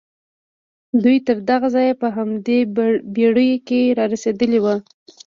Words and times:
دوی 1.03 1.17
تر 1.27 1.37
دغه 1.49 1.67
ځايه 1.75 1.93
په 2.01 2.07
همدې 2.15 2.59
بېړيو 3.15 3.57
کې 3.67 3.81
را 3.97 4.05
رسېدلي 4.13 4.59
وو. 4.61 4.75